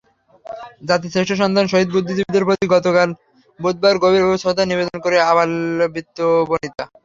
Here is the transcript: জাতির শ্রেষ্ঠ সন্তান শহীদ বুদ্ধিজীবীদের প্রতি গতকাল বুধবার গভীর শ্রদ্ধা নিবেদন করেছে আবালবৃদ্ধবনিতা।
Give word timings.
জাতির 0.87 1.11
শ্রেষ্ঠ 1.13 1.31
সন্তান 1.41 1.65
শহীদ 1.67 1.89
বুদ্ধিজীবীদের 1.91 2.47
প্রতি 2.47 2.65
গতকাল 2.73 3.09
বুধবার 3.59 3.95
গভীর 4.03 4.23
শ্রদ্ধা 4.41 4.63
নিবেদন 4.65 4.97
করেছে 5.01 5.27
আবালবৃদ্ধবনিতা। 5.31 6.83